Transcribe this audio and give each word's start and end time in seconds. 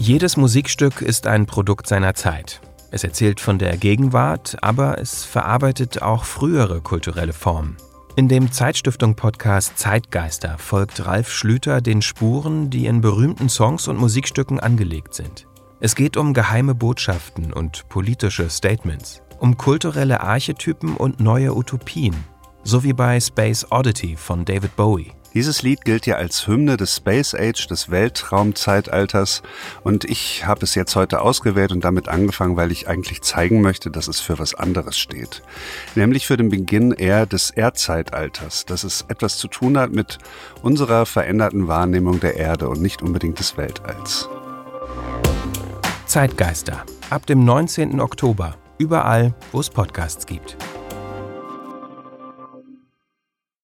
Jedes 0.00 0.36
Musikstück 0.36 1.02
ist 1.02 1.26
ein 1.26 1.46
Produkt 1.46 1.88
seiner 1.88 2.14
Zeit. 2.14 2.60
Es 2.92 3.02
erzählt 3.02 3.40
von 3.40 3.58
der 3.58 3.76
Gegenwart, 3.76 4.56
aber 4.62 4.98
es 4.98 5.24
verarbeitet 5.24 6.02
auch 6.02 6.22
frühere 6.22 6.80
kulturelle 6.80 7.32
Formen. 7.32 7.76
In 8.14 8.28
dem 8.28 8.52
Zeitstiftung-Podcast 8.52 9.76
Zeitgeister 9.76 10.56
folgt 10.56 11.04
Ralf 11.04 11.32
Schlüter 11.32 11.80
den 11.80 12.00
Spuren, 12.00 12.70
die 12.70 12.86
in 12.86 13.00
berühmten 13.00 13.48
Songs 13.48 13.88
und 13.88 13.98
Musikstücken 13.98 14.60
angelegt 14.60 15.14
sind. 15.14 15.48
Es 15.80 15.96
geht 15.96 16.16
um 16.16 16.32
geheime 16.32 16.76
Botschaften 16.76 17.52
und 17.52 17.88
politische 17.88 18.50
Statements, 18.50 19.20
um 19.40 19.56
kulturelle 19.56 20.20
Archetypen 20.20 20.96
und 20.96 21.18
neue 21.18 21.56
Utopien, 21.56 22.14
so 22.64 22.84
wie 22.84 22.92
bei 22.92 23.20
Space 23.20 23.66
Oddity 23.70 24.16
von 24.16 24.44
David 24.44 24.76
Bowie. 24.76 25.12
Dieses 25.34 25.62
Lied 25.62 25.84
gilt 25.84 26.06
ja 26.06 26.16
als 26.16 26.46
Hymne 26.46 26.76
des 26.76 26.96
Space 26.96 27.34
Age, 27.34 27.66
des 27.66 27.90
Weltraumzeitalters. 27.90 29.42
Und 29.84 30.04
ich 30.04 30.46
habe 30.46 30.64
es 30.64 30.74
jetzt 30.74 30.96
heute 30.96 31.20
ausgewählt 31.20 31.70
und 31.70 31.84
damit 31.84 32.08
angefangen, 32.08 32.56
weil 32.56 32.72
ich 32.72 32.88
eigentlich 32.88 33.22
zeigen 33.22 33.60
möchte, 33.60 33.90
dass 33.90 34.08
es 34.08 34.20
für 34.20 34.38
was 34.38 34.54
anderes 34.54 34.98
steht. 34.98 35.42
Nämlich 35.94 36.26
für 36.26 36.36
den 36.36 36.48
Beginn 36.48 36.92
eher 36.92 37.26
des 37.26 37.50
Erdzeitalters, 37.50 38.64
dass 38.64 38.84
es 38.84 39.04
etwas 39.08 39.36
zu 39.36 39.48
tun 39.48 39.78
hat 39.78 39.92
mit 39.92 40.18
unserer 40.62 41.04
veränderten 41.04 41.68
Wahrnehmung 41.68 42.20
der 42.20 42.36
Erde 42.36 42.68
und 42.68 42.80
nicht 42.80 43.02
unbedingt 43.02 43.38
des 43.38 43.56
Weltalls. 43.56 44.28
Zeitgeister. 46.06 46.84
Ab 47.10 47.26
dem 47.26 47.44
19. 47.44 48.00
Oktober. 48.00 48.56
Überall, 48.78 49.34
wo 49.52 49.60
es 49.60 49.68
Podcasts 49.68 50.24
gibt. 50.24 50.56